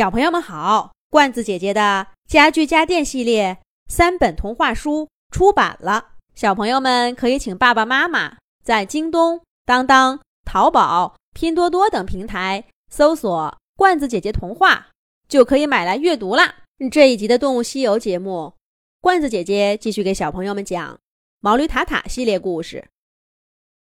[0.00, 14.88] 小朋友们好，罐子姐姐的家具家电系列三本童话书出版了，小朋友们可以请爸爸妈妈在京东、当当、淘宝、拼多多等平台搜索“罐子姐姐童话”，
[15.28, 16.54] 就可以买来阅读啦。
[16.90, 18.54] 这一集的《动物西游》节目，
[19.02, 20.98] 罐子姐姐继续给小朋友们讲
[21.40, 22.86] 毛驴塔塔系列故事，《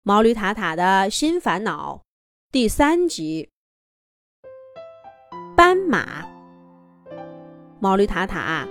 [0.02, 2.02] 毛驴塔塔的新烦恼》
[2.50, 3.50] 第三集。
[5.58, 6.24] 斑马，
[7.80, 8.64] 毛驴塔塔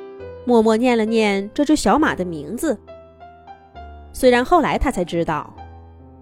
[0.45, 2.77] 默默念了念这只小马的名字。
[4.13, 5.53] 虽然后来他才知道，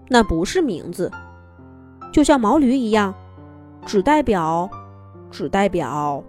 [0.09, 1.11] 那不是名字，
[2.11, 3.13] 就像毛驴一样，
[3.85, 4.67] 只代表，
[5.29, 6.23] 只代表，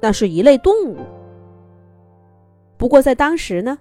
[0.00, 0.96] 那是一类动物。
[2.78, 3.76] 不过在当时呢，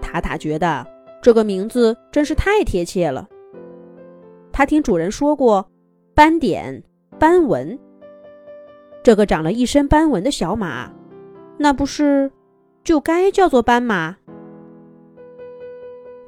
[0.00, 0.86] 塔塔觉得
[1.20, 3.28] 这个名字真是太贴切了。
[4.50, 5.68] 他听主人说过，
[6.14, 6.82] 斑点、
[7.18, 7.78] 斑纹。
[9.02, 10.90] 这个长了一身斑纹的小马，
[11.58, 12.30] 那不是
[12.84, 14.16] 就该叫做斑马？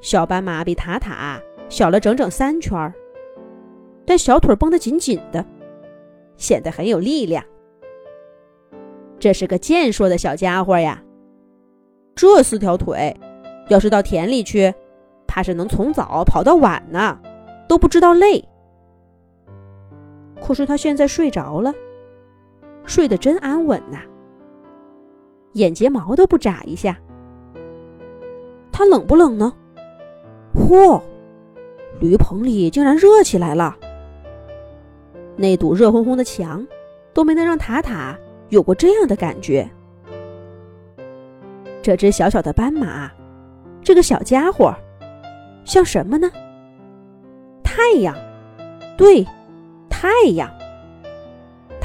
[0.01, 2.93] 小斑马比塔塔小了整整三圈儿，
[4.05, 5.45] 但小腿绷得紧紧的，
[6.37, 7.45] 显得很有力量。
[9.21, 11.03] 这是个健硕的小家伙呀！
[12.17, 13.17] 这四条腿，
[13.69, 14.75] 要是到田里去，
[15.27, 17.19] 怕是能从早跑到晚呢，
[17.69, 18.45] 都不知道累。
[20.43, 21.73] 可是他现在睡着了。
[22.85, 23.99] 睡得真安稳呐，
[25.53, 26.97] 眼睫毛都不眨一下。
[28.71, 29.53] 他冷不冷呢？
[30.55, 31.01] 嚯，
[32.01, 33.77] 驴棚里竟然热起来了。
[35.37, 36.67] 那堵热烘烘的墙
[37.13, 38.17] 都没能让塔塔
[38.51, 39.69] 有过这样的感觉。
[41.83, 43.11] 这只小小的斑马，
[43.83, 44.75] 这个小家伙，
[45.65, 46.31] 像什么呢？
[47.63, 48.15] 太阳，
[48.97, 49.27] 对，
[49.91, 50.51] 太阳。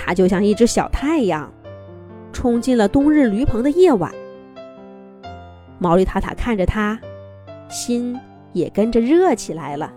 [0.01, 1.51] 它就像一只小太阳，
[2.31, 4.09] 冲进了冬日驴棚的夜晚。
[5.77, 6.97] 毛驴塔塔看着它，
[7.67, 8.17] 心
[8.53, 9.93] 也跟着热起来了。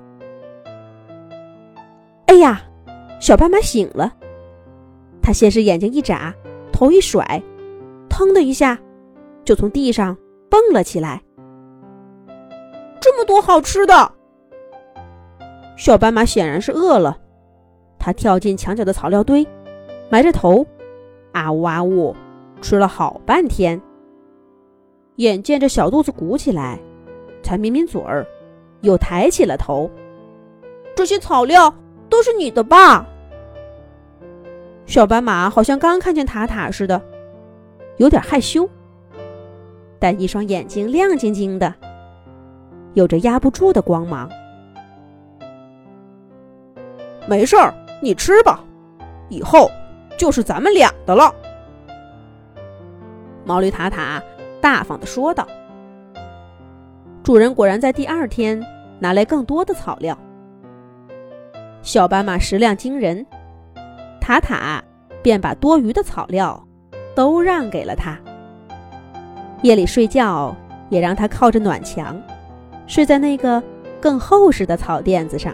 [2.26, 2.60] 哎呀，
[3.20, 4.12] 小斑马醒了。
[5.22, 6.34] 它先是眼睛一眨，
[6.72, 7.40] 头一甩，
[8.10, 8.78] 腾的一下，
[9.44, 10.14] 就从地上
[10.50, 11.22] 蹦了起来。
[13.00, 14.12] 这么多好吃的！
[15.76, 17.16] 小斑马显然是饿了，
[17.98, 19.46] 它跳进墙角的草料堆。
[20.12, 20.66] 埋着头，
[21.32, 22.14] 啊呜啊呜，
[22.60, 23.80] 吃了好半天。
[25.16, 26.78] 眼见着小肚子鼓起来，
[27.42, 28.26] 才抿抿嘴儿，
[28.82, 29.90] 又抬起了头。
[30.94, 31.74] 这些草料
[32.10, 33.06] 都是你的吧？
[34.84, 37.00] 小斑马好像刚看见塔塔似的，
[37.96, 38.68] 有点害羞，
[39.98, 41.74] 但一双眼睛亮晶晶的，
[42.92, 44.28] 有着压不住的光芒。
[47.26, 47.72] 没事儿，
[48.02, 48.62] 你吃吧，
[49.30, 49.70] 以后。
[50.16, 51.34] 就是咱们俩的了，
[53.44, 54.22] 毛驴塔塔
[54.60, 55.46] 大方的说道。
[57.24, 58.64] 主人果然在第二天
[58.98, 60.16] 拿来更多的草料。
[61.82, 63.26] 小斑马食量惊人，
[64.20, 64.82] 塔塔
[65.22, 66.62] 便把多余的草料
[67.14, 68.16] 都让给了他。
[69.62, 70.54] 夜里睡觉
[70.88, 72.20] 也让他靠着暖墙，
[72.86, 73.62] 睡在那个
[74.00, 75.52] 更厚实的草垫子上。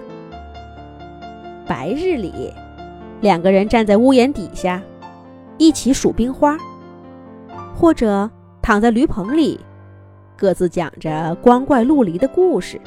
[1.67, 2.53] 白日里。
[3.21, 4.81] 两个人站在屋檐底下，
[5.57, 6.57] 一起数冰花，
[7.75, 8.31] 或者
[8.63, 9.59] 躺在驴棚里，
[10.37, 12.81] 各自讲着光怪陆离的故事。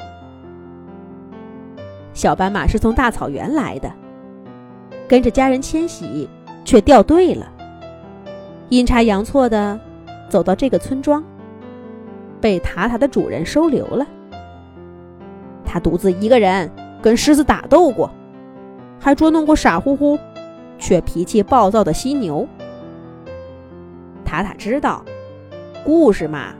[2.14, 3.92] 小斑马是从大草原来的，
[5.06, 6.28] 跟着家人迁徙，
[6.64, 7.46] 却掉队了，
[8.70, 9.78] 阴差阳错的
[10.30, 11.22] 走到这个村庄，
[12.40, 14.06] 被塔塔的主人收留了。
[15.64, 16.70] 他独自一个人
[17.02, 18.10] 跟狮子打斗过。
[19.02, 20.16] 还捉弄过傻乎乎
[20.78, 22.46] 却脾气暴躁的犀牛。
[24.24, 25.04] 塔塔知道，
[25.84, 26.54] 故事嘛，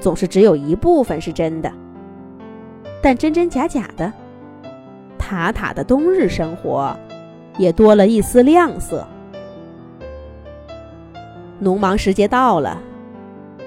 [0.00, 1.70] 总是只有一部分是真的，
[3.02, 4.10] 但真真假假的，
[5.18, 6.96] 塔塔的冬日生活
[7.58, 9.06] 也多了一丝亮色。
[11.58, 12.80] 农忙时节到了，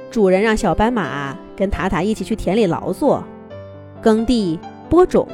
[0.10, 3.24] 主人让小斑马跟塔塔一起去田里劳作，
[4.02, 4.60] 耕地、
[4.90, 5.28] 播种。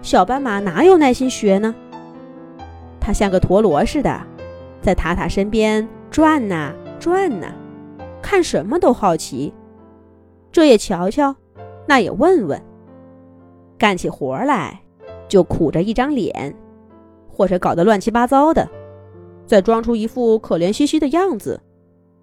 [0.00, 1.74] 小斑马哪有耐心学呢？
[3.00, 4.20] 它像个陀螺似的，
[4.80, 7.52] 在塔塔身边转呐转呐，
[8.22, 9.52] 看什么都好奇，
[10.50, 11.34] 这也瞧瞧，
[11.86, 12.62] 那也问问。
[13.76, 14.80] 干起活来
[15.28, 16.54] 就苦着一张脸，
[17.30, 18.68] 或者搞得乱七八糟的，
[19.46, 21.60] 再装出一副可怜兮兮的样子，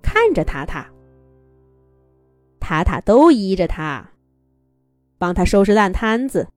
[0.02, 0.88] 看着塔塔。
[2.60, 4.10] 塔塔都依着他，
[5.18, 6.48] 帮他收拾烂摊子。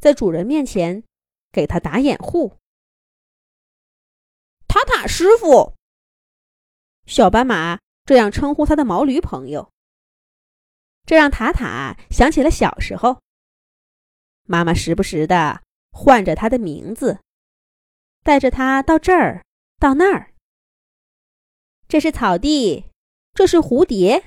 [0.00, 1.04] 在主人面前，
[1.52, 2.56] 给他打掩护。
[4.66, 5.74] 塔塔师傅。
[7.06, 9.72] 小斑马这样称呼他的毛驴朋友，
[11.04, 13.20] 这让塔塔想起了小时候，
[14.44, 17.20] 妈妈时不时的唤着他的名字，
[18.22, 19.44] 带着他到这儿
[19.78, 20.32] 到那儿。
[21.88, 22.86] 这是草地，
[23.34, 24.24] 这是蝴蝶，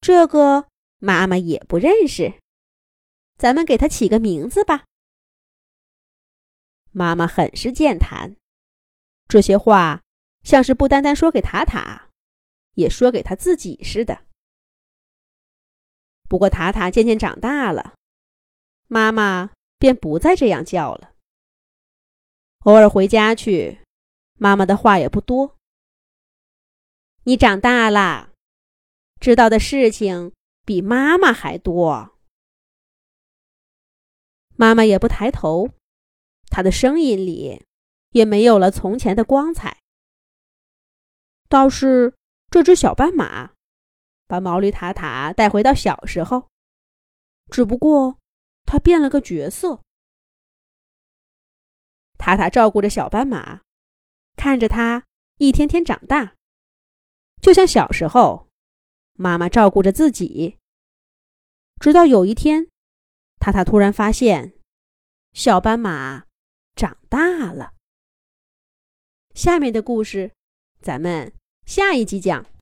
[0.00, 0.68] 这个
[0.98, 2.38] 妈妈也不认识，
[3.38, 4.84] 咱们给它起个名字吧。
[6.90, 8.34] 妈妈很是健谈，
[9.28, 10.02] 这些话
[10.42, 12.08] 像是不单单说给塔塔，
[12.74, 14.24] 也说给他自己似的。
[16.28, 17.94] 不过塔塔渐渐长大了，
[18.88, 21.14] 妈妈便不再这样叫了。
[22.64, 23.78] 偶尔回家去，
[24.34, 25.56] 妈妈的话也不多。
[27.22, 28.32] 你长大了，
[29.20, 30.32] 知道的事情
[30.64, 32.17] 比妈妈还多。
[34.60, 35.70] 妈妈也不抬头，
[36.48, 37.64] 她的声音里
[38.10, 39.78] 也没有了从前的光彩。
[41.48, 42.12] 倒是
[42.50, 43.52] 这只小斑马，
[44.26, 46.48] 把毛驴塔塔带回到小时候，
[47.52, 48.18] 只不过
[48.64, 49.80] 它变了个角色。
[52.18, 53.62] 塔塔照顾着小斑马，
[54.34, 55.04] 看着它
[55.36, 56.34] 一天天长大。
[57.40, 58.48] 就像小时候，
[59.12, 60.58] 妈妈照顾着自己。
[61.78, 62.68] 直到有一天，
[63.38, 64.54] 塔塔突然发现，
[65.32, 66.24] 小斑马
[66.74, 67.74] 长大了。
[69.34, 70.32] 下面的故事，
[70.82, 71.32] 咱们
[71.64, 72.50] 下一集讲。